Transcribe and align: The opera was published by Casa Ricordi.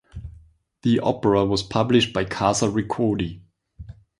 The 0.81 0.99
opera 0.99 1.45
was 1.45 1.61
published 1.61 2.11
by 2.11 2.25
Casa 2.25 2.67
Ricordi. 2.67 3.41